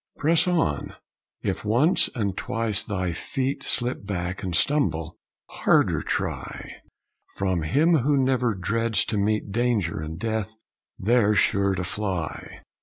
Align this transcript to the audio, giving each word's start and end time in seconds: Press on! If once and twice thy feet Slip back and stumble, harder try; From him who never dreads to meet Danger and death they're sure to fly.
Press 0.17 0.47
on! 0.47 0.95
If 1.43 1.63
once 1.63 2.09
and 2.15 2.35
twice 2.35 2.83
thy 2.83 3.13
feet 3.13 3.61
Slip 3.61 4.03
back 4.03 4.41
and 4.41 4.55
stumble, 4.55 5.19
harder 5.45 6.01
try; 6.01 6.77
From 7.35 7.61
him 7.61 7.99
who 7.99 8.17
never 8.17 8.55
dreads 8.55 9.05
to 9.05 9.19
meet 9.19 9.51
Danger 9.51 9.99
and 10.01 10.17
death 10.17 10.55
they're 10.97 11.35
sure 11.35 11.75
to 11.75 11.83
fly. 11.83 12.61